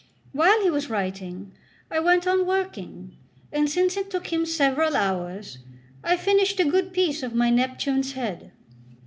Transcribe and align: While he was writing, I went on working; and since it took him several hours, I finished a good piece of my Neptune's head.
While 0.31 0.63
he 0.63 0.71
was 0.71 0.89
writing, 0.89 1.51
I 1.91 1.99
went 1.99 2.25
on 2.25 2.47
working; 2.47 3.17
and 3.53 3.69
since 3.69 3.95
it 3.95 4.09
took 4.09 4.33
him 4.33 4.47
several 4.47 4.95
hours, 4.95 5.59
I 6.03 6.17
finished 6.17 6.59
a 6.59 6.65
good 6.65 6.91
piece 6.91 7.21
of 7.21 7.35
my 7.35 7.51
Neptune's 7.51 8.13
head. 8.13 8.51